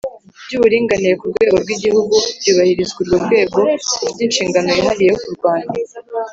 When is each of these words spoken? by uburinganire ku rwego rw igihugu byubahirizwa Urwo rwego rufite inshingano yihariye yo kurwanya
by 0.45 0.53
uburinganire 0.57 1.13
ku 1.19 1.25
rwego 1.31 1.55
rw 1.63 1.69
igihugu 1.75 2.15
byubahirizwa 2.39 2.97
Urwo 3.01 3.15
rwego 3.25 3.55
rufite 3.67 4.21
inshingano 4.25 4.67
yihariye 4.75 5.09
yo 5.11 5.19
kurwanya 5.23 5.75